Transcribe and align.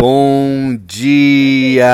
Bom 0.00 0.78
dia! 0.86 1.84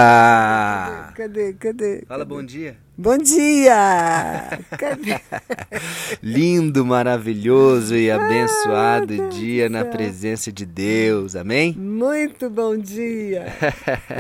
Cadê? 1.17 1.55
Cadê? 1.55 2.05
Fala 2.07 2.25
bom 2.25 2.41
dia. 2.41 2.77
Bom 2.97 3.19
dia! 3.19 4.61
Cadê? 4.79 5.21
Lindo, 6.23 6.87
maravilhoso 6.87 7.97
e 7.97 8.09
abençoado 8.09 9.13
meu 9.13 9.29
Deus 9.29 9.35
dia 9.35 9.69
na 9.69 9.85
presença 9.85 10.53
de 10.53 10.65
Deus. 10.65 11.35
Amém? 11.35 11.73
Muito 11.73 12.49
bom 12.49 12.79
dia! 12.79 13.47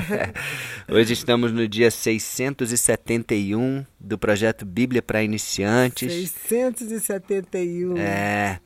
Hoje 0.91 1.13
estamos 1.13 1.53
no 1.53 1.69
dia 1.69 1.89
671 1.89 3.87
do 4.01 4.19
projeto 4.19 4.67
Bíblia 4.67 5.01
para 5.01 5.23
Iniciantes. 5.23 6.13
671. 6.49 7.97
É. 7.99 8.59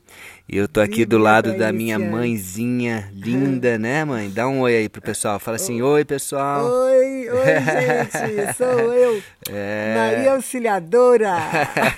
E 0.51 0.57
eu 0.57 0.67
tô 0.67 0.81
aqui 0.81 1.05
do 1.05 1.17
lado 1.17 1.57
da 1.57 1.71
minha 1.71 1.97
mãezinha 1.97 3.09
linda, 3.15 3.77
né, 3.79 4.03
mãe? 4.03 4.29
Dá 4.29 4.49
um 4.49 4.59
oi 4.59 4.75
aí 4.75 4.89
pro 4.89 5.01
pessoal. 5.01 5.39
Fala 5.39 5.55
assim: 5.55 5.81
"Oi, 5.81 6.03
pessoal". 6.03 6.65
Oi, 6.65 7.29
oi, 7.29 7.45
gente! 7.63 8.57
Sou 8.57 8.93
eu, 8.93 9.23
É. 9.49 9.95
Maria 9.95 10.33
Auxiliadora! 10.33 11.35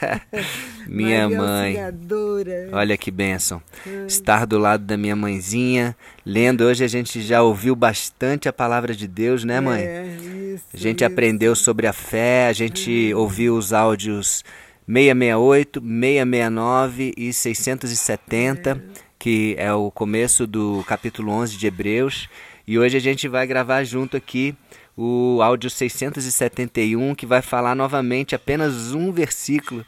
Minha 0.87 1.23
Maria 1.23 1.37
mãe. 1.37 1.69
Auxiliadora! 1.81 2.69
Olha 2.73 2.95
que 2.95 3.09
bênção. 3.09 3.59
Estar 4.05 4.45
do 4.45 4.59
lado 4.59 4.83
da 4.85 4.97
minha 4.97 5.15
mãezinha, 5.15 5.95
lendo. 6.23 6.61
Hoje 6.65 6.83
a 6.83 6.87
gente 6.87 7.21
já 7.23 7.41
ouviu 7.41 7.75
bastante 7.75 8.47
a 8.47 8.53
palavra 8.53 8.93
de 8.93 9.07
Deus, 9.07 9.43
né, 9.43 9.59
mãe? 9.59 9.81
É, 9.81 10.05
isso, 10.53 10.63
A 10.73 10.77
gente 10.77 10.97
isso. 11.03 11.11
aprendeu 11.11 11.55
sobre 11.55 11.87
a 11.87 11.93
fé, 11.93 12.47
a 12.47 12.53
gente 12.53 13.11
ouviu 13.15 13.55
os 13.57 13.73
áudios 13.73 14.43
668, 14.87 15.81
669 15.81 17.13
e 17.17 17.33
670, 17.33 18.83
que 19.17 19.55
é 19.57 19.73
o 19.73 19.89
começo 19.89 20.45
do 20.45 20.83
capítulo 20.85 21.31
11 21.31 21.57
de 21.57 21.67
Hebreus. 21.67 22.29
E 22.67 22.77
hoje 22.77 22.97
a 22.97 22.99
gente 22.99 23.27
vai 23.27 23.45
gravar 23.47 23.83
junto 23.83 24.17
aqui 24.17 24.55
o 24.95 25.41
áudio 25.41 25.69
671, 25.69 27.15
que 27.15 27.25
vai 27.25 27.41
falar 27.41 27.75
novamente 27.75 28.35
apenas 28.35 28.93
um 28.93 29.11
versículo. 29.11 29.85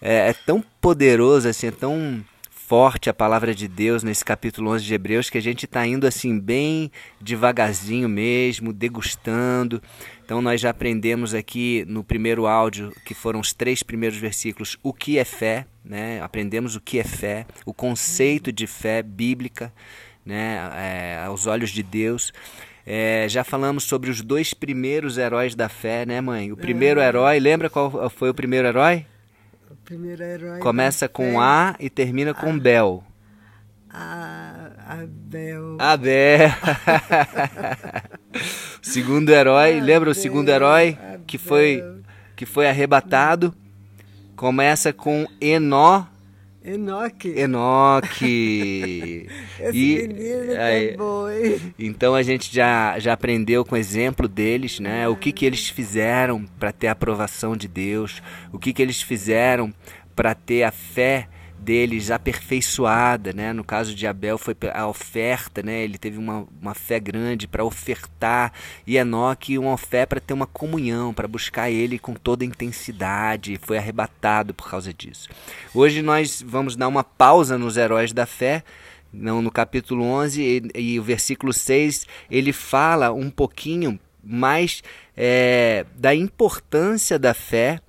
É, 0.00 0.30
é 0.30 0.32
tão 0.32 0.62
poderoso, 0.80 1.48
assim, 1.48 1.68
é 1.68 1.70
tão 1.70 2.24
forte 2.72 3.10
a 3.10 3.12
palavra 3.12 3.54
de 3.54 3.68
Deus 3.68 4.02
nesse 4.02 4.24
capítulo 4.24 4.70
11 4.70 4.82
de 4.82 4.94
Hebreus 4.94 5.28
que 5.28 5.36
a 5.36 5.42
gente 5.42 5.66
está 5.66 5.86
indo 5.86 6.06
assim 6.06 6.38
bem 6.38 6.90
devagarzinho 7.20 8.08
mesmo, 8.08 8.72
degustando. 8.72 9.82
Então 10.24 10.40
nós 10.40 10.58
já 10.58 10.70
aprendemos 10.70 11.34
aqui 11.34 11.84
no 11.86 12.02
primeiro 12.02 12.46
áudio, 12.46 12.90
que 13.04 13.12
foram 13.12 13.40
os 13.40 13.52
três 13.52 13.82
primeiros 13.82 14.16
versículos, 14.16 14.78
o 14.82 14.90
que 14.90 15.18
é 15.18 15.24
fé, 15.26 15.66
né? 15.84 16.22
Aprendemos 16.22 16.74
o 16.74 16.80
que 16.80 16.98
é 16.98 17.04
fé, 17.04 17.44
o 17.66 17.74
conceito 17.74 18.50
de 18.50 18.66
fé 18.66 19.02
bíblica, 19.02 19.70
né? 20.24 20.70
É, 20.74 21.24
aos 21.26 21.46
olhos 21.46 21.68
de 21.68 21.82
Deus. 21.82 22.32
É, 22.86 23.26
já 23.28 23.44
falamos 23.44 23.84
sobre 23.84 24.08
os 24.08 24.22
dois 24.22 24.54
primeiros 24.54 25.18
heróis 25.18 25.54
da 25.54 25.68
fé, 25.68 26.06
né, 26.06 26.22
mãe? 26.22 26.50
O 26.50 26.56
primeiro 26.56 27.02
herói, 27.02 27.38
lembra 27.38 27.68
qual 27.68 28.08
foi 28.08 28.30
o 28.30 28.34
primeiro 28.34 28.66
herói? 28.66 29.04
Primeiro 29.84 30.22
herói. 30.22 30.60
Começa 30.60 31.08
com 31.08 31.40
A 31.40 31.74
e 31.78 31.90
termina 31.90 32.32
com 32.32 32.58
Bel. 32.58 33.04
A, 33.90 34.70
Abel. 34.88 35.76
Abel. 35.78 36.50
o 38.80 38.84
segundo 38.86 39.30
herói, 39.30 39.80
lembra 39.80 40.10
o 40.10 40.14
segundo 40.14 40.48
herói 40.48 40.96
que 41.26 41.36
foi 41.36 41.82
que 42.34 42.46
foi 42.46 42.66
arrebatado? 42.68 43.54
Começa 44.34 44.92
com 44.92 45.26
Enó, 45.40 46.06
Enoque. 46.64 47.28
Enoque. 47.28 49.26
Esse 49.58 49.76
E 49.76 50.08
menino 50.08 50.52
é 50.52 50.96
bom, 50.96 51.28
hein? 51.28 51.74
Então 51.78 52.14
a 52.14 52.22
gente 52.22 52.54
já, 52.54 52.98
já 52.98 53.12
aprendeu 53.12 53.64
com 53.64 53.74
o 53.74 53.78
exemplo 53.78 54.28
deles, 54.28 54.78
né? 54.78 55.08
O 55.08 55.16
que, 55.16 55.32
que 55.32 55.44
eles 55.44 55.68
fizeram 55.68 56.44
para 56.58 56.72
ter 56.72 56.86
a 56.86 56.92
aprovação 56.92 57.56
de 57.56 57.66
Deus, 57.66 58.22
o 58.52 58.58
que, 58.58 58.72
que 58.72 58.80
eles 58.80 59.02
fizeram 59.02 59.74
para 60.14 60.34
ter 60.34 60.62
a 60.62 60.70
fé 60.70 61.28
deles 61.62 62.10
aperfeiçoada, 62.10 63.32
né? 63.32 63.52
No 63.52 63.62
caso 63.62 63.94
de 63.94 64.06
Abel 64.06 64.36
foi 64.36 64.56
a 64.74 64.86
oferta, 64.86 65.62
né? 65.62 65.82
Ele 65.82 65.96
teve 65.96 66.18
uma, 66.18 66.46
uma 66.60 66.74
fé 66.74 66.98
grande 66.98 67.46
para 67.46 67.64
ofertar 67.64 68.52
e 68.86 68.96
Enoque 68.96 69.58
uma 69.58 69.78
fé 69.78 70.04
para 70.04 70.20
ter 70.20 70.34
uma 70.34 70.46
comunhão, 70.46 71.14
para 71.14 71.28
buscar 71.28 71.70
ele 71.70 71.98
com 71.98 72.14
toda 72.14 72.44
intensidade, 72.44 73.58
foi 73.62 73.78
arrebatado 73.78 74.52
por 74.52 74.68
causa 74.68 74.92
disso. 74.92 75.28
Hoje 75.74 76.02
nós 76.02 76.42
vamos 76.46 76.76
dar 76.76 76.88
uma 76.88 77.04
pausa 77.04 77.56
nos 77.56 77.76
heróis 77.76 78.12
da 78.12 78.26
fé 78.26 78.64
não, 79.12 79.42
no 79.42 79.50
capítulo 79.50 80.04
11 80.04 80.42
e, 80.74 80.94
e 80.94 80.98
o 80.98 81.02
versículo 81.02 81.52
6, 81.52 82.06
ele 82.30 82.52
fala 82.52 83.12
um 83.12 83.30
pouquinho 83.30 84.00
mais 84.24 84.82
é, 85.16 85.84
da 85.96 86.14
importância 86.14 87.18
da 87.18 87.34
fé. 87.34 87.80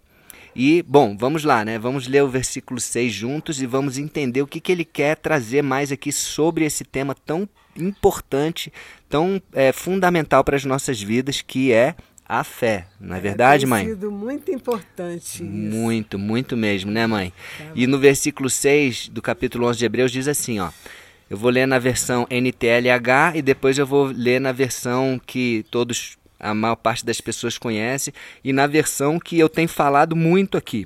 E, 0.56 0.84
bom, 0.84 1.18
vamos 1.18 1.44
lá, 1.44 1.66
né? 1.66 1.80
Vamos 1.80 2.08
ler 2.08 2.24
o 2.24 2.28
versículo 2.30 2.80
6 2.80 3.12
juntos 3.12 3.62
e 3.62 3.66
vamos 3.66 3.98
entender 3.98 4.42
o 4.42 4.48
que, 4.48 4.60
que 4.60 4.72
ele 4.72 4.86
quer 4.86 5.18
trazer 5.18 5.62
mais 5.62 5.92
aqui 5.92 6.12
sobre 6.12 6.66
esse 6.66 6.84
tema 6.84 7.16
tão 7.16 7.48
importante, 7.76 8.72
tão 9.10 9.42
é, 9.52 9.72
fundamental 9.72 10.44
para 10.44 10.56
as 10.56 10.64
nossas 10.66 11.02
vidas, 11.02 11.42
que 11.42 11.72
é 11.72 11.96
a 12.28 12.44
fé. 12.44 12.88
Não 13.00 13.16
é 13.16 13.20
verdade, 13.20 13.62
Tem 13.62 13.70
mãe? 13.70 13.86
sido 13.86 14.12
muito 14.12 14.52
importante 14.52 15.24
isso. 15.24 15.44
Muito, 15.44 16.18
muito 16.20 16.56
mesmo, 16.56 16.92
né, 16.92 17.06
mãe? 17.08 17.34
E 17.76 17.86
no 17.88 17.98
versículo 18.00 18.50
6 18.50 19.10
do 19.10 19.22
capítulo 19.22 19.68
11 19.68 19.80
de 19.80 19.86
Hebreus 19.86 20.12
diz 20.12 20.28
assim, 20.28 20.60
ó. 20.60 20.70
Eu 21.30 21.38
vou 21.38 21.50
ler 21.50 21.66
na 21.66 21.80
versão 21.80 22.28
NTLH 22.30 23.36
e 23.36 23.42
depois 23.42 23.78
eu 23.80 23.88
vou 23.88 24.06
ler 24.06 24.40
na 24.40 24.52
versão 24.52 25.20
que 25.26 25.66
todos, 25.72 26.16
a 26.44 26.54
maior 26.54 26.76
parte 26.76 27.06
das 27.06 27.20
pessoas 27.22 27.58
conhece 27.58 28.14
e 28.44 28.52
na 28.54 28.68
versão 28.68 29.18
que 29.20 29.40
eu 29.40 29.48
tenho 29.50 29.70
falado 29.70 30.16
muito 30.16 30.58
aqui. 30.58 30.86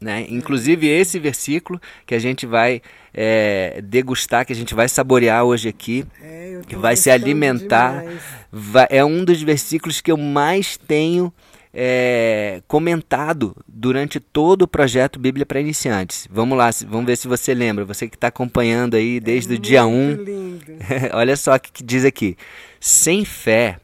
Né? 0.00 0.26
Inclusive 0.28 0.86
esse 0.86 1.18
versículo 1.18 1.80
que 2.06 2.14
a 2.14 2.18
gente 2.20 2.46
vai 2.46 2.80
é, 3.12 3.80
degustar, 3.82 4.46
que 4.46 4.52
a 4.52 4.56
gente 4.56 4.72
vai 4.74 4.88
saborear 4.88 5.42
hoje 5.44 5.68
aqui, 5.68 6.04
É, 6.22 6.60
que 6.68 6.76
vai 6.76 6.94
se 6.94 7.10
alimentar. 7.10 8.04
vai- 8.52 8.86
é 8.90 9.04
um 9.04 9.24
dos 9.24 9.42
versículos 9.42 10.00
que 10.00 10.10
eu 10.12 10.16
mais 10.16 10.76
tenho 10.76 11.32
é, 11.74 12.62
comentado 12.66 13.54
durante 13.66 14.18
todo 14.18 14.62
o 14.62 14.68
projeto 14.68 15.18
Bíblia 15.18 15.44
para 15.44 15.60
Iniciantes. 15.60 16.26
Vamos 16.30 16.56
lá, 16.56 16.70
vamos 16.86 17.06
ver 17.06 17.16
se 17.16 17.28
você 17.28 17.52
lembra. 17.52 17.84
Você 17.84 18.08
que 18.08 18.16
está 18.16 18.28
acompanhando 18.28 18.94
aí 18.94 19.20
desde 19.20 19.54
o 19.54 19.58
dia 19.58 19.84
1. 19.86 19.90
Muito 20.06 20.22
lindo. 20.22 20.64
Olha 21.12 21.36
só 21.36 21.54
o 21.54 21.60
que 21.60 21.82
diz 21.84 22.04
aqui. 22.04 22.36
Sem 22.80 23.24
fé, 23.24 23.78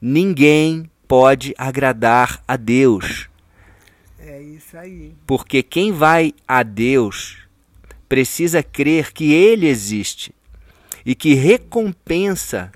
ninguém 0.00 0.90
pode 1.06 1.54
agradar 1.56 2.42
a 2.46 2.56
Deus. 2.56 3.28
É 4.18 4.40
isso 4.40 4.76
aí. 4.76 5.14
Porque 5.26 5.62
quem 5.62 5.92
vai 5.92 6.34
a 6.46 6.62
Deus 6.62 7.38
precisa 8.08 8.62
crer 8.62 9.12
que 9.12 9.32
Ele 9.32 9.66
existe 9.66 10.34
e 11.04 11.14
que 11.14 11.34
recompensa 11.34 12.70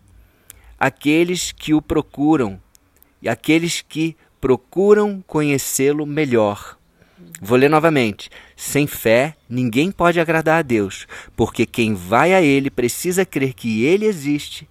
aqueles 0.79 1.53
que 1.53 1.75
o 1.75 1.83
procuram 1.83 2.61
e 3.21 3.29
aqueles 3.29 3.83
que 3.83 4.17
procuram 4.41 5.23
conhecê-lo 5.27 6.05
melhor. 6.05 6.77
Vou 7.41 7.57
ler 7.57 7.69
novamente. 7.69 8.31
Sem 8.57 8.87
fé, 8.87 9.37
ninguém 9.49 9.93
pode 9.93 10.19
agradar 10.19 10.59
a 10.59 10.63
Deus, 10.63 11.07
porque 11.37 11.65
quem 11.67 11.95
vai 11.95 12.35
a 12.35 12.43
Ele 12.43 12.71
precisa 12.71 13.25
crer 13.25 13.55
que 13.55 13.85
Ele 13.85 14.07
existe 14.07 14.69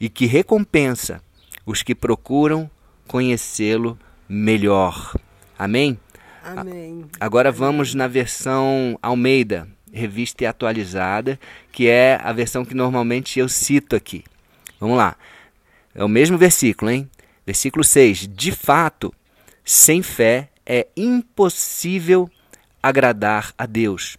e 0.00 0.08
que 0.08 0.26
recompensa 0.26 1.20
os 1.68 1.82
que 1.82 1.94
procuram 1.94 2.70
conhecê-lo 3.06 3.98
melhor. 4.26 5.14
Amém? 5.58 6.00
Amém. 6.42 7.04
Agora 7.20 7.52
vamos 7.52 7.94
na 7.94 8.08
versão 8.08 8.98
Almeida, 9.02 9.68
revista 9.92 10.44
e 10.44 10.46
atualizada, 10.46 11.38
que 11.70 11.86
é 11.86 12.18
a 12.22 12.32
versão 12.32 12.64
que 12.64 12.72
normalmente 12.72 13.38
eu 13.38 13.50
cito 13.50 13.94
aqui. 13.94 14.24
Vamos 14.80 14.96
lá. 14.96 15.14
É 15.94 16.02
o 16.02 16.08
mesmo 16.08 16.38
versículo, 16.38 16.90
hein? 16.90 17.08
Versículo 17.44 17.84
6. 17.84 18.26
De 18.28 18.50
fato, 18.50 19.12
sem 19.62 20.02
fé 20.02 20.48
é 20.64 20.86
impossível 20.96 22.30
agradar 22.82 23.52
a 23.58 23.66
Deus. 23.66 24.16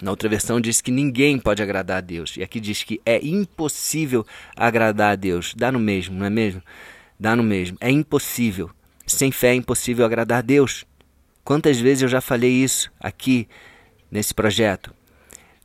Na 0.00 0.10
outra 0.10 0.28
versão 0.28 0.60
diz 0.60 0.80
que 0.80 0.90
ninguém 0.90 1.38
pode 1.38 1.62
agradar 1.62 1.98
a 1.98 2.00
Deus. 2.00 2.36
E 2.36 2.42
aqui 2.42 2.60
diz 2.60 2.82
que 2.82 3.00
é 3.04 3.24
impossível 3.24 4.26
agradar 4.54 5.12
a 5.12 5.16
Deus. 5.16 5.54
Dá 5.56 5.72
no 5.72 5.78
mesmo, 5.78 6.18
não 6.18 6.26
é 6.26 6.30
mesmo? 6.30 6.62
Dá 7.18 7.34
no 7.34 7.42
mesmo. 7.42 7.78
É 7.80 7.90
impossível. 7.90 8.70
Sem 9.06 9.30
fé 9.30 9.48
é 9.48 9.54
impossível 9.54 10.04
agradar 10.04 10.38
a 10.38 10.42
Deus. 10.42 10.84
Quantas 11.42 11.78
vezes 11.78 12.02
eu 12.02 12.08
já 12.08 12.20
falei 12.20 12.50
isso 12.50 12.90
aqui 13.00 13.48
nesse 14.10 14.34
projeto? 14.34 14.92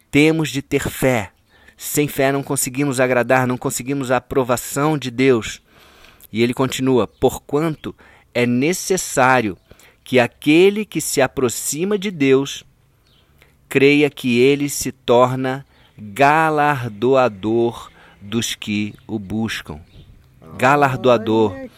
Temos 0.09 0.49
de 0.49 0.61
ter 0.61 0.89
fé. 0.89 1.31
Sem 1.75 2.07
fé 2.07 2.31
não 2.31 2.43
conseguimos 2.43 2.99
agradar, 2.99 3.47
não 3.47 3.57
conseguimos 3.57 4.11
a 4.11 4.17
aprovação 4.17 4.97
de 4.97 5.09
Deus. 5.09 5.61
E 6.31 6.43
ele 6.43 6.53
continua: 6.53 7.07
porquanto 7.07 7.95
é 8.33 8.45
necessário 8.45 9.57
que 10.03 10.19
aquele 10.19 10.85
que 10.85 11.01
se 11.01 11.21
aproxima 11.21 11.97
de 11.97 12.11
Deus 12.11 12.63
creia 13.71 14.09
que 14.09 14.37
ele 14.37 14.67
se 14.67 14.91
torna 14.91 15.65
galardoador 15.97 17.89
dos 18.19 18.53
que 18.53 18.93
o 19.07 19.17
buscam. 19.17 19.79
galardoador. 20.57 21.53
Olha, 21.53 21.69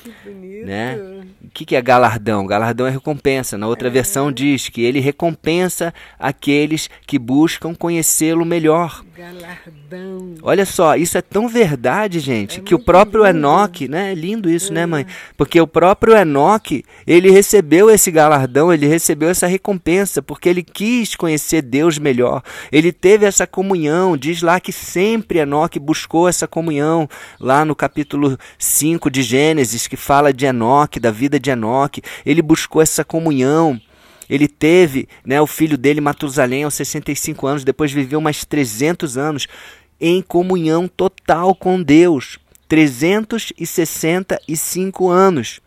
né? 0.65 1.23
O 1.53 1.55
que, 1.55 1.65
que 1.65 1.75
é 1.75 1.81
galardão? 1.83 2.47
Galardão 2.47 2.88
é 2.88 2.89
recompensa. 2.89 3.59
Na 3.59 3.67
outra 3.67 3.88
versão 3.88 4.31
diz 4.31 4.69
que 4.69 4.81
ele 4.81 5.00
recompensa 5.00 5.94
aqueles 6.17 6.89
que 7.05 7.19
buscam 7.19 7.75
conhecê-lo 7.75 8.44
melhor. 8.44 9.03
Galardão. 9.15 10.33
Olha 10.41 10.65
só, 10.65 10.95
isso 10.95 11.15
é 11.15 11.21
tão 11.21 11.47
verdade, 11.47 12.19
gente, 12.19 12.59
É 12.59 12.63
que 12.63 12.73
o 12.73 12.79
próprio 12.79 13.23
lindo. 13.23 13.38
Enoque, 13.38 13.88
né? 13.88 14.13
É 14.13 14.15
lindo 14.15 14.50
isso, 14.50 14.73
né, 14.73 14.88
mãe? 14.88 15.05
Porque 15.38 15.61
o 15.61 15.67
próprio 15.67 16.17
Enoque, 16.17 16.83
ele 17.05 17.29
recebeu 17.29 17.88
esse 17.91 18.09
galardão, 18.09 18.73
ele 18.73 18.88
recebeu 18.88 19.29
essa 19.29 19.45
recompensa, 19.45 20.23
porque 20.23 20.50
ele 20.50 20.63
quis 20.63 21.15
conhecer 21.15 21.61
Deus 21.61 22.00
melhor. 22.00 22.41
Ele 22.71 22.91
teve 22.91 23.27
essa 23.27 23.45
comunhão, 23.45 24.17
diz 24.17 24.41
lá 24.41 24.59
que 24.59 24.71
sempre 24.71 25.38
Enoque 25.38 25.77
buscou 25.77 26.27
essa 26.27 26.47
comunhão, 26.47 27.07
lá 27.39 27.63
no 27.63 27.75
capítulo 27.75 28.39
5 28.57 29.11
de 29.11 29.21
Gênesis, 29.21 29.85
que 29.85 29.95
fala 29.95 30.33
de 30.33 30.47
Enoque, 30.47 31.00
da 31.00 31.11
vida 31.11 31.42
de 31.43 31.51
Enoque. 31.51 32.01
Ele 32.25 32.41
buscou 32.41 32.81
essa 32.81 33.03
comunhão. 33.03 33.79
Ele 34.29 34.47
teve, 34.47 35.09
né, 35.25 35.41
o 35.41 35.45
filho 35.45 35.77
dele, 35.77 35.99
Matusalém, 36.01 36.63
aos 36.63 36.73
65 36.73 37.45
anos, 37.45 37.63
depois 37.63 37.91
viveu 37.91 38.19
mais 38.19 38.43
300 38.45 39.15
anos 39.17 39.47
em 39.99 40.19
comunhão 40.21 40.87
total 40.87 41.53
com 41.53 41.83
Deus. 41.83 42.39
365 42.67 45.09
anos. 45.09 45.61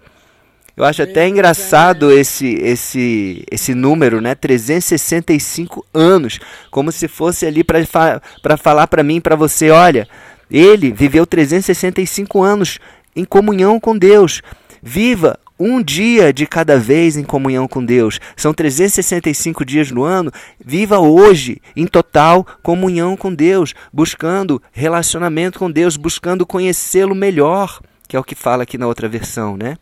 Eu 0.76 0.84
acho 0.84 1.02
até 1.02 1.26
engraçado 1.26 2.12
esse 2.12 2.54
esse 2.56 3.42
esse 3.50 3.74
número, 3.74 4.20
né? 4.20 4.34
365 4.34 5.86
anos, 5.94 6.38
como 6.70 6.92
se 6.92 7.08
fosse 7.08 7.46
ali 7.46 7.64
para 7.64 7.86
fa 7.86 8.20
para 8.42 8.58
falar 8.58 8.86
para 8.86 9.02
mim, 9.02 9.18
para 9.18 9.34
você, 9.34 9.70
olha, 9.70 10.06
ele 10.50 10.92
viveu 10.92 11.24
365 11.24 12.42
anos 12.42 12.78
em 13.14 13.24
comunhão 13.24 13.80
com 13.80 13.96
Deus. 13.96 14.42
Viva 14.88 15.36
um 15.58 15.82
dia 15.82 16.32
de 16.32 16.46
cada 16.46 16.78
vez 16.78 17.16
em 17.16 17.24
comunhão 17.24 17.66
com 17.66 17.84
Deus. 17.84 18.20
São 18.36 18.54
365 18.54 19.64
dias 19.64 19.90
no 19.90 20.04
ano. 20.04 20.30
Viva 20.64 21.00
hoje 21.00 21.60
em 21.74 21.88
total 21.88 22.46
comunhão 22.62 23.16
com 23.16 23.34
Deus, 23.34 23.74
buscando 23.92 24.62
relacionamento 24.70 25.58
com 25.58 25.68
Deus, 25.68 25.96
buscando 25.96 26.46
conhecê-lo 26.46 27.16
melhor, 27.16 27.80
que 28.06 28.14
é 28.14 28.20
o 28.20 28.22
que 28.22 28.36
fala 28.36 28.62
aqui 28.62 28.78
na 28.78 28.86
outra 28.86 29.08
versão, 29.08 29.56
né? 29.56 29.76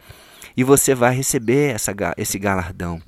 E 0.57 0.65
você 0.65 0.95
vai 0.95 1.15
receber 1.15 1.75
essa, 1.75 1.95
esse 2.17 2.39
galardão. 2.39 2.99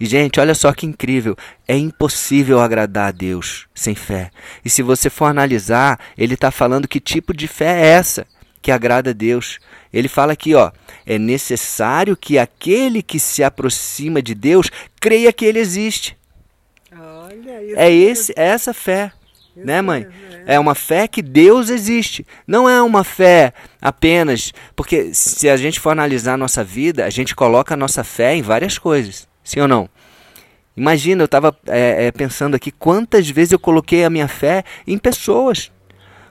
E, 0.00 0.06
gente, 0.06 0.40
olha 0.40 0.54
só 0.54 0.72
que 0.72 0.86
incrível. 0.86 1.36
É 1.68 1.76
impossível 1.76 2.60
agradar 2.60 3.08
a 3.08 3.12
Deus 3.12 3.66
sem 3.74 3.94
fé. 3.94 4.30
E 4.64 4.70
se 4.70 4.80
você 4.80 5.10
for 5.10 5.26
analisar, 5.26 6.00
ele 6.16 6.32
está 6.32 6.50
falando 6.50 6.88
que 6.88 6.98
tipo 6.98 7.34
de 7.34 7.46
fé 7.46 7.82
é 7.82 7.86
essa 7.88 8.26
que 8.64 8.72
agrada 8.72 9.10
a 9.10 9.12
Deus. 9.12 9.58
Ele 9.92 10.08
fala 10.08 10.32
aqui, 10.32 10.54
ó, 10.54 10.72
é 11.04 11.18
necessário 11.18 12.16
que 12.16 12.38
aquele 12.38 13.02
que 13.02 13.20
se 13.20 13.44
aproxima 13.44 14.22
de 14.22 14.34
Deus 14.34 14.70
creia 14.98 15.30
que 15.34 15.44
ele 15.44 15.58
existe. 15.58 16.16
Olha, 16.98 17.62
isso 17.62 17.76
É 17.78 17.92
esse, 17.92 18.32
é 18.34 18.44
essa 18.46 18.72
fé, 18.72 19.12
Isso 19.54 19.66
né, 19.66 19.82
mãe? 19.82 20.06
mesmo, 20.06 20.44
É 20.46 20.58
uma 20.58 20.74
fé 20.74 21.06
que 21.06 21.20
Deus 21.20 21.68
existe. 21.68 22.26
Não 22.46 22.66
é 22.66 22.80
uma 22.80 23.04
fé 23.04 23.52
apenas 23.82 24.50
porque 24.74 25.12
se 25.12 25.46
a 25.50 25.58
gente 25.58 25.78
for 25.78 25.90
analisar 25.90 26.32
a 26.34 26.38
nossa 26.38 26.64
vida, 26.64 27.04
a 27.04 27.10
gente 27.10 27.34
coloca 27.36 27.74
a 27.74 27.76
nossa 27.76 28.02
fé 28.02 28.34
em 28.34 28.40
várias 28.42 28.78
coisas, 28.78 29.28
sim 29.42 29.60
ou 29.60 29.68
não? 29.68 29.90
Imagina, 30.74 31.22
eu 31.22 31.26
estava 31.26 31.54
pensando 32.16 32.54
aqui 32.56 32.70
quantas 32.72 33.28
vezes 33.28 33.52
eu 33.52 33.58
coloquei 33.58 34.04
a 34.04 34.10
minha 34.10 34.26
fé 34.26 34.64
em 34.86 34.96
pessoas. 34.96 35.70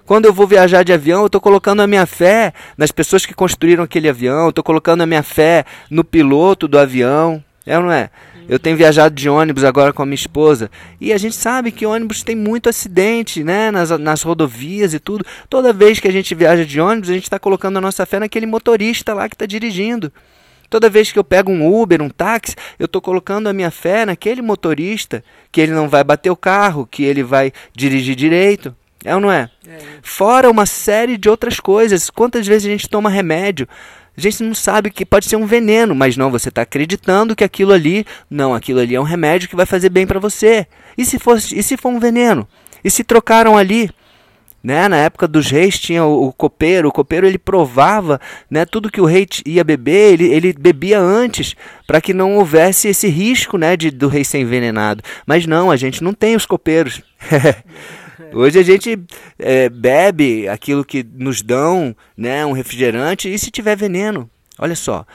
Quando 0.06 0.26
eu 0.26 0.34
vou 0.34 0.46
viajar 0.46 0.84
de 0.84 0.92
avião, 0.92 1.22
eu 1.22 1.28
estou 1.28 1.40
colocando 1.40 1.82
a 1.82 1.88
minha 1.88 2.06
fé 2.06 2.54
nas 2.78 2.92
pessoas 2.92 3.26
que 3.26 3.34
construíram 3.34 3.84
aquele 3.84 4.10
avião, 4.10 4.50
estou 4.50 4.64
colocando 4.64 5.02
a 5.02 5.06
minha 5.06 5.24
fé 5.24 5.64
no 5.90 6.04
piloto 6.04 6.68
do 6.68 6.78
avião. 6.78 7.44
É 7.66 7.78
ou 7.78 7.86
não 7.86 7.92
é? 7.92 8.10
Eu 8.50 8.60
tenho 8.60 8.76
viajado 8.76 9.16
de 9.16 9.30
ônibus 9.30 9.64
agora 9.64 9.94
com 9.94 10.04
a 10.04 10.06
minha 10.06 10.16
esposa 10.16 10.70
e 11.00 11.14
a 11.14 11.18
gente 11.18 11.36
sabe 11.36 11.72
que 11.72 11.86
ônibus 11.86 12.22
tem 12.22 12.36
muito 12.36 12.68
acidente, 12.68 13.42
né? 13.42 13.72
Nas, 13.72 13.90
nas 13.92 14.22
rodovias 14.22 14.94
e 14.94 15.00
tudo. 15.00 15.26
Toda 15.50 15.72
vez 15.72 16.00
que 16.00 16.08
a 16.10 16.12
gente 16.12 16.36
viaja 16.36 16.66
de 16.66 16.82
ônibus, 16.82 17.10
a 17.10 17.14
gente 17.14 17.24
está 17.24 17.40
colocando 17.40 17.78
a 17.78 17.82
nossa 17.82 18.06
fé 18.06 18.20
naquele 18.20 18.46
motorista 18.46 19.14
lá 19.14 19.30
que 19.30 19.36
está 19.36 19.46
dirigindo. 19.46 20.12
Toda 20.70 20.90
vez 20.90 21.12
que 21.12 21.20
eu 21.20 21.24
pego 21.24 21.52
um 21.52 21.82
Uber, 21.82 22.02
um 22.02 22.10
táxi, 22.10 22.56
eu 22.78 22.86
estou 22.86 23.02
colocando 23.02 23.48
a 23.48 23.54
minha 23.54 23.72
fé 23.72 24.06
naquele 24.06 24.42
motorista, 24.42 25.24
que 25.50 25.62
ele 25.62 25.72
não 25.72 25.88
vai 25.88 26.04
bater 26.04 26.32
o 26.32 26.36
carro, 26.36 26.86
que 26.90 27.04
ele 27.04 27.24
vai 27.24 27.54
dirigir 27.74 28.16
direito. 28.16 28.76
É 29.04 29.14
ou 29.14 29.22
não 29.22 29.32
é? 29.32 29.50
É. 29.68 29.80
Fora 30.02 30.50
uma 30.50 30.66
série 30.66 31.18
de 31.18 31.30
outras 31.30 31.60
coisas. 31.60 32.10
Quantas 32.10 32.48
vezes 32.48 32.66
a 32.66 32.70
gente 32.70 32.90
toma 32.90 33.10
remédio? 33.10 33.68
A 34.16 34.22
gente 34.22 34.44
não 34.44 34.54
sabe 34.54 34.92
que 34.92 35.06
pode 35.06 35.26
ser 35.26 35.36
um 35.36 35.46
veneno, 35.46 35.96
mas 35.96 36.16
não, 36.16 36.30
você 36.30 36.50
está 36.50 36.62
acreditando 36.62 37.36
que 37.36 37.44
aquilo 37.44 37.74
ali, 37.74 38.06
não, 38.30 38.54
aquilo 38.54 38.80
ali 38.80 38.94
é 38.94 39.00
um 39.00 39.04
remédio 39.04 39.50
que 39.50 39.56
vai 39.56 39.66
fazer 39.66 39.90
bem 39.90 40.06
para 40.06 40.20
você. 40.20 40.68
E 40.96 41.04
se, 41.04 41.18
fosse, 41.18 41.58
e 41.58 41.64
se 41.64 41.76
for 41.76 41.90
um 41.90 42.00
veneno? 42.00 42.48
E 42.84 42.92
se 42.92 43.04
trocaram 43.04 43.58
ali? 43.58 43.90
Né? 44.64 44.88
Na 44.88 44.98
época 44.98 45.28
dos 45.28 45.50
reis 45.50 45.78
tinha 45.80 46.06
o, 46.06 46.28
o 46.28 46.32
copeiro, 46.32 46.88
o 46.88 46.92
copeiro 46.92 47.28
ele 47.28 47.40
provava 47.40 48.22
né, 48.50 48.66
tudo 48.66 48.90
que 48.90 49.02
o 49.02 49.06
rei 49.06 49.28
ia 49.46 49.64
beber, 49.64 50.14
ele, 50.14 50.32
ele 50.32 50.54
bebia 50.54 51.00
antes, 51.00 51.54
para 51.86 52.00
que 52.00 52.14
não 52.14 52.38
houvesse 52.38 52.88
esse 52.88 53.10
risco 53.10 53.58
né, 53.58 53.76
de, 53.76 53.92
do 53.92 54.08
rei 54.08 54.24
ser 54.24 54.38
envenenado. 54.38 55.04
Mas 55.26 55.46
não, 55.46 55.70
a 55.70 55.76
gente 55.76 56.02
não 56.04 56.14
tem 56.14 56.36
os 56.36 56.46
copeiros. 56.46 57.02
Hoje 58.34 58.60
a 58.60 58.64
gente 58.64 59.00
é, 59.40 59.70
bebe 59.70 60.48
aquilo 60.48 60.86
que 60.86 61.04
nos 61.04 61.42
dão, 61.42 61.96
né, 62.16 62.46
um 62.46 62.52
refrigerante, 62.52 63.32
e 63.32 63.38
se 63.38 63.52
tiver 63.52 63.76
veneno? 63.76 64.30
Olha 64.58 64.76
só, 64.76 65.06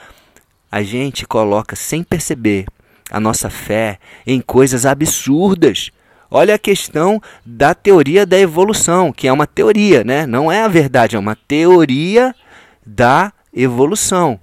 a 0.71 0.83
gente 0.83 1.27
coloca 1.27 1.77
sem 1.77 2.03
perceber 2.03 2.67
a 3.11 3.19
nossa 3.19 3.49
fé 3.49 3.99
em 4.27 4.41
coisas 4.41 4.85
absurdas. 4.85 5.91
Olha 6.31 6.57
a 6.57 6.59
questão 6.59 7.23
da 7.45 7.75
teoria 7.75 8.27
da 8.27 8.39
evolução, 8.39 9.13
que 9.13 9.27
é 9.27 9.33
uma 9.33 9.47
teoria, 9.47 10.05
né? 10.05 10.27
Não 10.27 10.53
é 10.53 10.63
a 10.63 10.69
verdade, 10.69 11.17
é 11.17 11.19
uma 11.19 11.35
teoria 11.35 12.35
da 12.85 13.33
evolução 13.55 14.39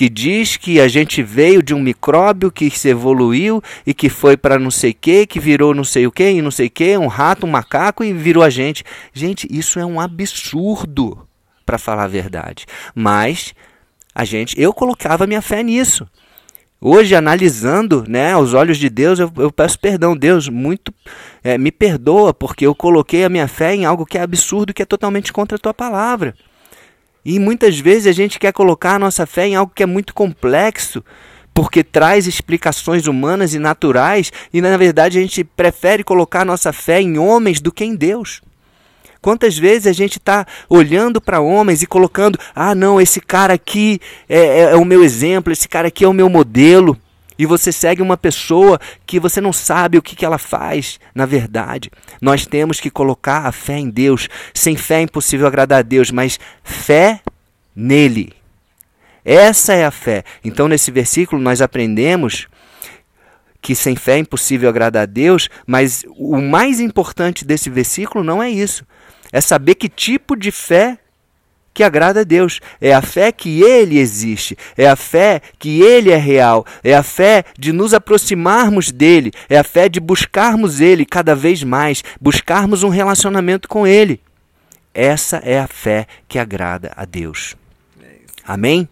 que 0.00 0.08
diz 0.08 0.56
que 0.56 0.80
a 0.80 0.88
gente 0.88 1.22
veio 1.22 1.62
de 1.62 1.74
um 1.74 1.78
micróbio 1.78 2.50
que 2.50 2.70
se 2.70 2.88
evoluiu 2.88 3.62
e 3.86 3.92
que 3.92 4.08
foi 4.08 4.34
para 4.34 4.58
não 4.58 4.70
sei 4.70 4.94
que, 4.94 5.26
que 5.26 5.38
virou 5.38 5.74
não 5.74 5.84
sei 5.84 6.06
o 6.06 6.10
que 6.10 6.26
e 6.26 6.40
não 6.40 6.50
sei 6.50 6.68
o 6.68 6.70
que, 6.70 6.96
um 6.96 7.06
rato, 7.06 7.44
um 7.44 7.50
macaco 7.50 8.02
e 8.02 8.10
virou 8.10 8.42
a 8.42 8.48
gente. 8.48 8.82
Gente, 9.12 9.46
isso 9.50 9.78
é 9.78 9.84
um 9.84 10.00
absurdo, 10.00 11.28
para 11.66 11.76
falar 11.76 12.04
a 12.04 12.08
verdade. 12.08 12.64
Mas 12.94 13.52
a 14.14 14.24
gente, 14.24 14.58
eu 14.58 14.72
colocava 14.72 15.26
minha 15.26 15.42
fé 15.42 15.62
nisso. 15.62 16.08
Hoje, 16.80 17.14
analisando, 17.14 18.02
né, 18.08 18.32
aos 18.32 18.54
olhos 18.54 18.78
de 18.78 18.88
Deus, 18.88 19.18
eu, 19.18 19.30
eu 19.36 19.52
peço 19.52 19.78
perdão, 19.78 20.16
Deus, 20.16 20.48
muito 20.48 20.94
é, 21.44 21.58
me 21.58 21.70
perdoa, 21.70 22.32
porque 22.32 22.66
eu 22.66 22.74
coloquei 22.74 23.22
a 23.22 23.28
minha 23.28 23.46
fé 23.46 23.74
em 23.74 23.84
algo 23.84 24.06
que 24.06 24.16
é 24.16 24.22
absurdo, 24.22 24.72
que 24.72 24.80
é 24.80 24.86
totalmente 24.86 25.30
contra 25.30 25.56
a 25.56 25.60
tua 25.60 25.74
palavra. 25.74 26.34
E 27.24 27.38
muitas 27.38 27.78
vezes 27.78 28.06
a 28.06 28.12
gente 28.12 28.38
quer 28.38 28.52
colocar 28.52 28.94
a 28.94 28.98
nossa 28.98 29.26
fé 29.26 29.46
em 29.46 29.54
algo 29.54 29.72
que 29.74 29.82
é 29.82 29.86
muito 29.86 30.14
complexo, 30.14 31.04
porque 31.52 31.84
traz 31.84 32.26
explicações 32.26 33.06
humanas 33.06 33.54
e 33.54 33.58
naturais, 33.58 34.32
e 34.52 34.60
na 34.60 34.76
verdade 34.76 35.18
a 35.18 35.20
gente 35.20 35.44
prefere 35.44 36.02
colocar 36.02 36.42
a 36.42 36.44
nossa 36.44 36.72
fé 36.72 37.00
em 37.00 37.18
homens 37.18 37.60
do 37.60 37.72
que 37.72 37.84
em 37.84 37.94
Deus. 37.94 38.40
Quantas 39.20 39.58
vezes 39.58 39.86
a 39.86 39.92
gente 39.92 40.16
está 40.16 40.46
olhando 40.68 41.20
para 41.20 41.40
homens 41.40 41.82
e 41.82 41.86
colocando, 41.86 42.38
ah, 42.54 42.74
não, 42.74 42.98
esse 42.98 43.20
cara 43.20 43.52
aqui 43.52 44.00
é, 44.26 44.38
é, 44.38 44.60
é 44.72 44.76
o 44.76 44.84
meu 44.84 45.04
exemplo, 45.04 45.52
esse 45.52 45.68
cara 45.68 45.88
aqui 45.88 46.04
é 46.04 46.08
o 46.08 46.14
meu 46.14 46.30
modelo. 46.30 46.96
E 47.40 47.46
você 47.46 47.72
segue 47.72 48.02
uma 48.02 48.18
pessoa 48.18 48.78
que 49.06 49.18
você 49.18 49.40
não 49.40 49.50
sabe 49.50 49.96
o 49.96 50.02
que, 50.02 50.14
que 50.14 50.26
ela 50.26 50.36
faz, 50.36 51.00
na 51.14 51.24
verdade. 51.24 51.90
Nós 52.20 52.44
temos 52.44 52.78
que 52.78 52.90
colocar 52.90 53.46
a 53.46 53.50
fé 53.50 53.78
em 53.78 53.88
Deus. 53.88 54.28
Sem 54.52 54.76
fé 54.76 54.96
é 54.96 55.02
impossível 55.04 55.46
agradar 55.46 55.78
a 55.78 55.82
Deus, 55.82 56.10
mas 56.10 56.38
fé 56.62 57.22
nele. 57.74 58.34
Essa 59.24 59.72
é 59.72 59.86
a 59.86 59.90
fé. 59.90 60.22
Então, 60.44 60.68
nesse 60.68 60.90
versículo, 60.90 61.40
nós 61.40 61.62
aprendemos 61.62 62.46
que 63.62 63.74
sem 63.74 63.96
fé 63.96 64.16
é 64.16 64.18
impossível 64.18 64.68
agradar 64.68 65.04
a 65.04 65.06
Deus, 65.06 65.48
mas 65.66 66.04
o 66.18 66.42
mais 66.42 66.78
importante 66.78 67.42
desse 67.42 67.70
versículo 67.70 68.22
não 68.22 68.42
é 68.42 68.50
isso. 68.50 68.84
É 69.32 69.40
saber 69.40 69.76
que 69.76 69.88
tipo 69.88 70.36
de 70.36 70.50
fé 70.50 70.98
que 71.80 71.84
agrada 71.84 72.20
a 72.20 72.24
Deus. 72.24 72.60
É 72.78 72.92
a 72.92 73.00
fé 73.00 73.32
que 73.32 73.62
Ele 73.62 73.98
existe. 73.98 74.54
É 74.76 74.86
a 74.86 74.94
fé 74.94 75.40
que 75.58 75.80
Ele 75.80 76.10
é 76.10 76.16
real. 76.16 76.66
É 76.84 76.94
a 76.94 77.02
fé 77.02 77.42
de 77.58 77.72
nos 77.72 77.94
aproximarmos 77.94 78.92
dele. 78.92 79.32
É 79.48 79.58
a 79.58 79.64
fé 79.64 79.88
de 79.88 79.98
buscarmos 79.98 80.78
Ele 80.78 81.06
cada 81.06 81.34
vez 81.34 81.64
mais. 81.64 82.04
Buscarmos 82.20 82.82
um 82.82 82.90
relacionamento 82.90 83.66
com 83.66 83.86
Ele. 83.86 84.20
Essa 84.92 85.38
é 85.38 85.58
a 85.58 85.66
fé 85.66 86.06
que 86.28 86.38
agrada 86.38 86.92
a 86.94 87.06
Deus. 87.06 87.56
Amém? 88.46 88.86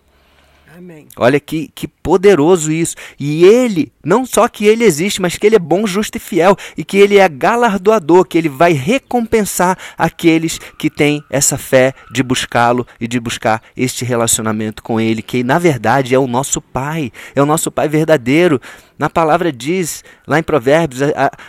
Amém. 0.78 1.08
Olha 1.16 1.40
que, 1.40 1.73
que 1.75 1.88
poderoso 1.88 2.70
isso. 2.70 2.94
E 3.18 3.44
ele, 3.44 3.90
não 4.04 4.25
só 4.25 4.47
que 4.47 4.64
ele 4.64 4.85
existe, 4.85 5.20
mas 5.20 5.37
que 5.37 5.44
ele 5.44 5.56
é 5.56 5.58
bom, 5.58 5.85
justo 5.88 6.14
e 6.14 6.20
fiel. 6.20 6.56
E 6.76 6.85
que 6.85 6.97
ele 6.97 7.18
é 7.18 7.28
galardoador, 7.28 8.25
que 8.25 8.38
ele 8.38 8.49
vai 8.49 8.73
recompensar 8.75 9.76
aqueles 9.99 10.61
que 10.78 10.88
têm 10.88 11.25
essa 11.28 11.58
fé 11.58 11.94
de 12.12 12.23
buscá-lo 12.23 12.87
e 13.00 13.08
de 13.08 13.18
buscar 13.18 13.61
este 13.76 14.04
relacionamento 14.04 14.80
com 14.80 15.00
ele, 15.00 15.20
que 15.20 15.42
na 15.42 15.58
verdade 15.58 16.14
é 16.14 16.18
o 16.18 16.28
nosso 16.28 16.61
Pai, 16.61 17.11
é 17.35 17.42
o 17.42 17.47
nosso 17.47 17.73
Pai 17.73 17.88
verdadeiro. 17.88 18.61
Na 18.97 19.11
palavra 19.11 19.52
diz, 19.52 20.04
lá 20.28 20.38
em 20.38 20.44
Provérbios, 20.44 21.00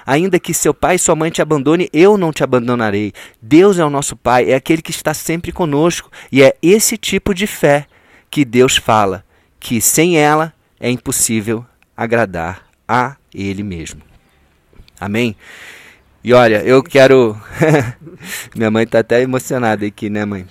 ainda 0.07 0.39
que 0.39 0.55
seu 0.55 0.74
pai 0.74 0.95
e 0.95 1.00
sua 1.00 1.15
mãe 1.15 1.29
te 1.29 1.41
abandone, 1.41 1.89
eu 1.93 2.17
não 2.17 2.31
te 2.31 2.43
abandonarei. 2.43 3.13
Deus 3.39 3.77
é 3.77 3.86
o 3.86 3.89
nosso 3.91 4.15
Pai, 4.15 4.51
é 4.51 4.55
aquele 4.55 4.81
que 4.81 4.91
está 4.91 5.13
sempre 5.13 5.51
conosco. 5.51 6.12
E 6.31 6.41
é 6.41 6.55
esse 6.63 6.98
tipo 6.98 7.33
de 7.33 7.45
fé 7.45 7.88
que 8.29 8.45
Deus 8.45 8.77
fala 8.77 9.24
que 9.59 9.81
sem 9.81 10.17
ela 10.17 10.53
é 10.79 10.89
impossível 10.89 11.65
agradar 11.95 12.65
a 12.88 13.15
Ele 13.33 13.63
mesmo. 13.63 14.01
Amém? 15.00 15.36
E 16.24 16.33
olha, 16.33 16.62
eu 16.63 16.83
quero. 16.83 17.39
Minha 18.55 18.69
mãe 18.69 18.83
está 18.83 19.00
até 19.00 19.21
emocionada 19.21 19.86
aqui, 19.86 20.09
né, 20.09 20.25
mãe? 20.25 20.45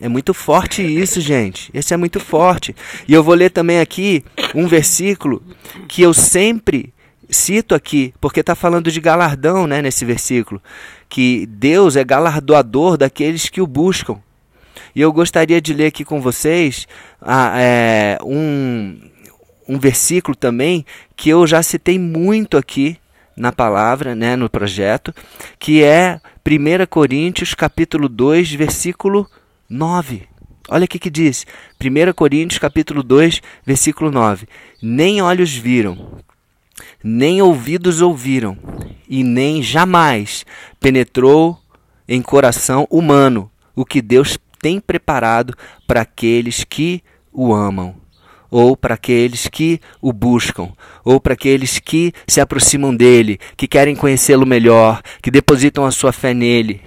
É 0.00 0.08
muito 0.08 0.32
forte 0.32 0.82
isso, 0.82 1.20
gente. 1.20 1.70
Esse 1.74 1.92
é 1.92 1.96
muito 1.96 2.20
forte. 2.20 2.74
E 3.06 3.12
eu 3.12 3.22
vou 3.22 3.34
ler 3.34 3.50
também 3.50 3.80
aqui 3.80 4.24
um 4.54 4.66
versículo 4.66 5.42
que 5.88 6.02
eu 6.02 6.14
sempre 6.14 6.94
cito 7.28 7.74
aqui, 7.74 8.14
porque 8.20 8.40
está 8.40 8.54
falando 8.54 8.92
de 8.92 9.00
galardão 9.00 9.66
né, 9.66 9.82
nesse 9.82 10.04
versículo. 10.04 10.62
Que 11.08 11.46
Deus 11.46 11.96
é 11.96 12.04
galardoador 12.04 12.96
daqueles 12.96 13.48
que 13.48 13.60
o 13.60 13.66
buscam. 13.66 14.20
E 14.94 15.00
eu 15.00 15.12
gostaria 15.12 15.60
de 15.60 15.72
ler 15.72 15.86
aqui 15.86 16.04
com 16.04 16.20
vocês 16.20 16.86
ah, 17.20 17.52
é, 17.60 18.18
um, 18.22 18.98
um 19.68 19.78
versículo 19.78 20.34
também 20.34 20.84
que 21.16 21.28
eu 21.28 21.46
já 21.46 21.62
citei 21.62 21.98
muito 21.98 22.56
aqui 22.56 22.98
na 23.36 23.52
palavra, 23.52 24.14
né, 24.14 24.34
no 24.34 24.50
projeto, 24.50 25.14
que 25.58 25.82
é 25.82 26.20
1 26.44 26.86
Coríntios 26.86 27.54
capítulo 27.54 28.08
2, 28.08 28.52
versículo 28.52 29.28
9. 29.68 30.26
Olha 30.68 30.84
o 30.84 30.88
que, 30.88 31.08
diz. 31.08 31.46
1 31.80 32.12
Coríntios 32.12 32.58
capítulo 32.58 33.02
2, 33.02 33.40
versículo 33.64 34.10
9. 34.10 34.46
Nem 34.82 35.22
olhos 35.22 35.54
viram, 35.54 36.18
nem 37.02 37.40
ouvidos 37.40 38.02
ouviram, 38.02 38.58
e 39.08 39.22
nem 39.22 39.62
jamais 39.62 40.44
penetrou 40.80 41.58
em 42.06 42.20
coração 42.20 42.86
humano 42.90 43.50
o 43.74 43.84
que 43.84 44.02
Deus 44.02 44.38
tem 44.60 44.80
preparado 44.80 45.54
para 45.86 46.02
aqueles 46.02 46.64
que 46.64 47.02
o 47.32 47.54
amam, 47.54 47.94
ou 48.50 48.76
para 48.76 48.94
aqueles 48.94 49.46
que 49.46 49.80
o 50.00 50.12
buscam, 50.12 50.70
ou 51.04 51.20
para 51.20 51.34
aqueles 51.34 51.78
que 51.78 52.12
se 52.26 52.40
aproximam 52.40 52.94
dele, 52.94 53.38
que 53.56 53.68
querem 53.68 53.94
conhecê-lo 53.94 54.46
melhor, 54.46 55.02
que 55.22 55.30
depositam 55.30 55.84
a 55.84 55.90
sua 55.90 56.12
fé 56.12 56.32
nele. 56.32 56.80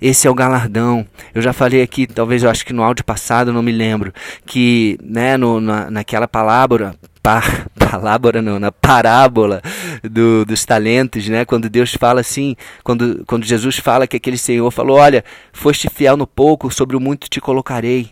Esse 0.00 0.26
é 0.26 0.30
o 0.30 0.34
galardão. 0.34 1.06
Eu 1.34 1.42
já 1.42 1.52
falei 1.52 1.82
aqui, 1.82 2.06
talvez 2.06 2.42
eu 2.42 2.48
acho 2.48 2.64
que 2.64 2.72
no 2.72 2.82
áudio 2.82 3.04
passado, 3.04 3.52
não 3.52 3.62
me 3.62 3.72
lembro, 3.72 4.12
que 4.46 4.98
né, 5.02 5.36
no, 5.36 5.60
na, 5.60 5.90
naquela 5.90 6.26
palavra, 6.26 6.94
par, 7.22 7.66
palavra 7.78 8.40
não, 8.40 8.58
na 8.58 8.72
parábola 8.72 9.60
do, 10.02 10.44
dos 10.44 10.64
talentos, 10.64 11.28
né? 11.28 11.44
Quando 11.44 11.68
Deus 11.68 11.94
fala 11.94 12.20
assim, 12.20 12.56
quando, 12.82 13.24
quando 13.26 13.44
Jesus 13.44 13.78
fala 13.78 14.06
que 14.06 14.16
aquele 14.16 14.38
Senhor 14.38 14.70
falou, 14.70 14.98
olha, 14.98 15.24
foste 15.52 15.88
fiel 15.88 16.16
no 16.16 16.26
pouco, 16.26 16.70
sobre 16.70 16.96
o 16.96 17.00
muito 17.00 17.28
te 17.28 17.40
colocarei. 17.40 18.10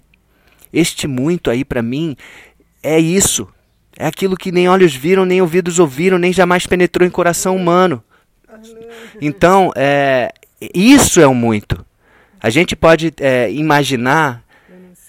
Este 0.73 1.07
muito 1.07 1.51
aí 1.51 1.65
para 1.65 1.83
mim 1.83 2.17
é 2.83 2.99
isso. 2.99 3.49
É 3.99 4.07
aquilo 4.07 4.37
que 4.37 4.53
nem 4.53 4.69
olhos 4.69 4.95
viram, 4.95 5.25
nem 5.25 5.41
ouvidos 5.41 5.79
ouviram, 5.79 6.19
nem 6.19 6.33
jamais 6.33 6.67
penetrou 6.67 7.07
em 7.07 7.11
coração 7.11 7.57
humano. 7.57 8.03
Então, 9.21 9.73
é, 9.75 10.33
isso 10.75 11.21
é 11.21 11.27
o 11.27 11.35
muito. 11.35 11.85
A 12.41 12.51
gente 12.51 12.77
pode 12.77 13.13
é, 13.19 13.51
imaginar, 13.51 14.45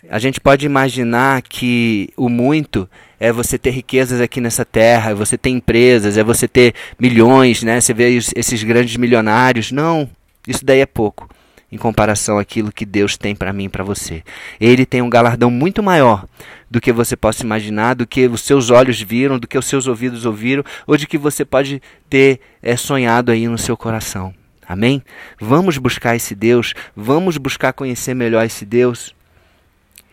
a 0.09 0.17
gente 0.17 0.39
pode 0.39 0.65
imaginar 0.65 1.41
que 1.43 2.11
o 2.17 2.27
muito 2.29 2.89
é 3.19 3.31
você 3.31 3.57
ter 3.57 3.71
riquezas 3.71 4.21
aqui 4.21 4.39
nessa 4.39 4.63
terra, 4.63 5.11
é 5.11 5.13
você 5.13 5.37
ter 5.37 5.49
empresas, 5.49 6.17
é 6.17 6.23
você 6.23 6.47
ter 6.47 6.73
milhões, 6.97 7.61
né? 7.63 7.81
Você 7.81 7.93
vê 7.93 8.15
esses 8.15 8.63
grandes 8.63 8.95
milionários. 8.95 9.71
Não, 9.71 10.09
isso 10.47 10.63
daí 10.63 10.79
é 10.79 10.85
pouco 10.85 11.27
em 11.71 11.77
comparação 11.77 12.39
àquilo 12.39 12.71
que 12.71 12.85
Deus 12.85 13.15
tem 13.17 13.35
para 13.35 13.53
mim 13.53 13.65
e 13.65 13.69
para 13.69 13.83
você. 13.83 14.23
Ele 14.59 14.85
tem 14.85 15.01
um 15.01 15.09
galardão 15.09 15.51
muito 15.51 15.83
maior 15.83 16.25
do 16.69 16.81
que 16.81 16.91
você 16.91 17.15
possa 17.15 17.43
imaginar, 17.43 17.95
do 17.95 18.07
que 18.07 18.27
os 18.27 18.41
seus 18.41 18.69
olhos 18.69 19.01
viram, 19.01 19.37
do 19.37 19.47
que 19.47 19.57
os 19.57 19.65
seus 19.65 19.85
ouvidos 19.85 20.25
ouviram, 20.25 20.63
ou 20.87 20.97
de 20.97 21.05
que 21.05 21.17
você 21.17 21.45
pode 21.45 21.81
ter 22.09 22.39
é, 22.61 22.75
sonhado 22.75 23.31
aí 23.31 23.47
no 23.47 23.57
seu 23.57 23.77
coração. 23.77 24.33
Amém? 24.67 25.03
Vamos 25.39 25.77
buscar 25.77 26.15
esse 26.15 26.35
Deus, 26.35 26.73
vamos 26.95 27.37
buscar 27.37 27.73
conhecer 27.73 28.13
melhor 28.13 28.45
esse 28.45 28.65
Deus 28.65 29.15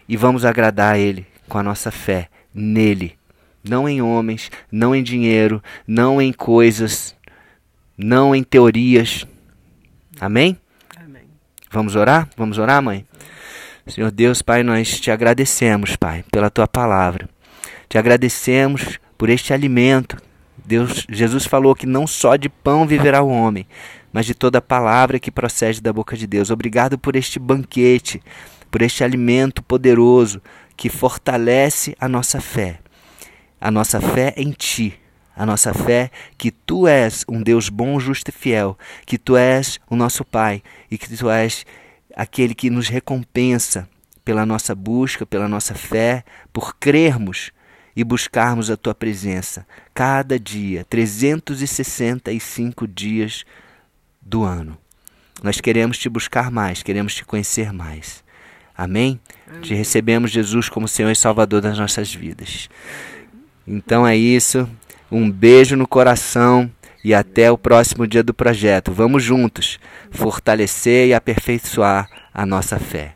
e 0.08 0.16
vamos 0.16 0.44
agradar 0.44 0.94
a 0.94 0.98
Ele 0.98 1.26
com 1.48 1.58
a 1.58 1.62
nossa 1.62 1.90
fé 1.90 2.28
nele. 2.56 3.18
Não 3.62 3.88
em 3.88 4.00
homens, 4.00 4.50
não 4.72 4.94
em 4.94 5.02
dinheiro, 5.02 5.62
não 5.86 6.22
em 6.22 6.32
coisas, 6.32 7.14
não 7.96 8.34
em 8.34 8.42
teorias. 8.42 9.26
Amém? 10.20 10.56
Amém. 10.96 11.25
Vamos 11.70 11.94
orar? 11.94 12.28
Vamos 12.36 12.58
orar, 12.58 12.82
mãe? 12.82 13.04
Senhor 13.86 14.10
Deus, 14.10 14.40
Pai, 14.40 14.62
nós 14.62 14.98
te 14.98 15.10
agradecemos, 15.10 15.94
Pai, 15.96 16.25
pela 16.30 16.50
tua 16.50 16.66
palavra. 16.66 17.28
Te 17.88 17.98
agradecemos 17.98 18.98
por 19.18 19.28
este 19.28 19.52
alimento. 19.52 20.16
Deus, 20.64 21.06
Jesus 21.08 21.44
falou 21.44 21.75
que 21.75 21.86
não 21.86 22.06
só 22.06 22.36
de 22.36 22.48
pão 22.48 22.86
viverá 22.86 23.22
o 23.22 23.28
homem, 23.28 23.66
mas 24.12 24.26
de 24.26 24.34
toda 24.34 24.60
palavra 24.60 25.20
que 25.20 25.30
procede 25.30 25.80
da 25.80 25.92
boca 25.92 26.16
de 26.16 26.26
Deus. 26.26 26.50
Obrigado 26.50 26.98
por 26.98 27.14
este 27.14 27.38
banquete, 27.38 28.20
por 28.70 28.82
este 28.82 29.04
alimento 29.04 29.62
poderoso 29.62 30.40
que 30.76 30.88
fortalece 30.88 31.97
a 31.99 32.09
nossa 32.09 32.40
fé. 32.40 32.78
A 33.61 33.71
nossa 33.71 34.00
fé 34.00 34.35
em 34.37 34.52
Ti. 34.52 34.99
A 35.35 35.45
nossa 35.45 35.75
fé 35.75 36.11
que 36.38 36.50
Tu 36.50 36.87
és 36.87 37.25
um 37.28 37.42
Deus 37.42 37.68
bom, 37.68 37.99
justo 38.00 38.28
e 38.28 38.33
fiel. 38.33 38.78
Que 39.04 39.18
Tu 39.18 39.37
és 39.37 39.78
o 39.88 39.97
nosso 39.97 40.25
Pai 40.25 40.62
e 40.90 40.99
que 40.99 41.09
Tu 41.09 41.30
és 41.30 41.64
aquele 42.14 42.54
que 42.54 42.71
nos 42.71 42.88
recompensa 42.88 43.88
pela 44.25 44.45
nossa 44.45 44.75
busca, 44.75 45.25
pela 45.25 45.49
nossa 45.49 45.75
fé, 45.75 46.25
por 46.52 46.76
crermos 46.76 47.52
e 47.95 48.02
buscarmos 48.02 48.71
a 48.71 48.76
tua 48.76 48.95
presença 48.95 49.66
cada 49.95 50.38
dia, 50.38 50.85
365 50.85 52.87
dias 52.87 53.45
do 54.21 54.42
ano. 54.42 54.76
Nós 55.42 55.61
queremos 55.61 55.99
te 55.99 56.09
buscar 56.09 56.50
mais, 56.50 56.83
queremos 56.83 57.14
te 57.14 57.25
conhecer 57.25 57.73
mais. 57.73 58.25
Amém? 58.76 59.21
Amém? 59.49 59.61
Te 59.61 59.75
recebemos, 59.75 60.30
Jesus, 60.30 60.68
como 60.68 60.87
Senhor 60.87 61.11
e 61.11 61.16
Salvador 61.16 61.61
das 61.61 61.78
nossas 61.78 62.12
vidas. 62.14 62.68
Então 63.66 64.06
é 64.06 64.16
isso. 64.16 64.68
Um 65.11 65.30
beijo 65.30 65.76
no 65.76 65.87
coração 65.87 66.71
e 67.04 67.14
até 67.14 67.50
o 67.50 67.59
próximo 67.59 68.06
dia 68.06 68.23
do 68.23 68.35
projeto. 68.35 68.92
Vamos 68.92 69.23
juntos 69.23 69.78
fortalecer 70.11 71.09
e 71.09 71.14
aperfeiçoar 71.14 72.09
a 72.35 72.45
nossa 72.45 72.78
fé. 72.78 73.14